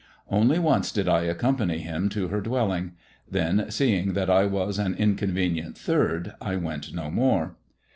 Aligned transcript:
Only 0.29 0.57
once 0.57 0.91
did 0.91 1.07
I 1.07 1.25
accompany 1.25 1.77
him 1.77 2.09
to 2.09 2.29
her 2.29 2.41
dwelling; 2.41 2.93
then, 3.29 3.67
seeing 3.69 4.13
that 4.13 4.31
I 4.31 4.45
was 4.45 4.79
an 4.79 4.95
inconvenient 4.95 5.77
third, 5.77 6.33
I 6.41 6.55
went 6.55 6.91
no 6.91 7.11
more. 7.11 7.55